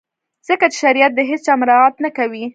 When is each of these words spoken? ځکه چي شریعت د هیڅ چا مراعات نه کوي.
ځکه 0.47 0.65
چي 0.71 0.77
شریعت 0.83 1.11
د 1.15 1.19
هیڅ 1.29 1.41
چا 1.47 1.53
مراعات 1.61 1.95
نه 2.05 2.09
کوي. 2.17 2.45